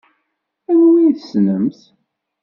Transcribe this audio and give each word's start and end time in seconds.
Anwa 0.71 0.99
i 1.07 1.09
tessnemt? 1.17 1.79